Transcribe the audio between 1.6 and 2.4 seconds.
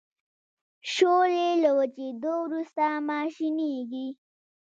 له وچیدو